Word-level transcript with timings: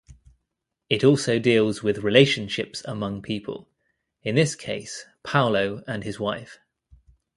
It 0.89 1.03
also 1.03 1.37
deals 1.37 1.83
with 1.83 1.99
relationships 1.99 2.81
among 2.85 3.21
people, 3.21 3.69
in 4.23 4.33
this 4.33 4.55
case, 4.55 5.05
Paulo 5.23 5.83
and 5.85 6.03
his 6.03 6.19
wife. 6.19 6.57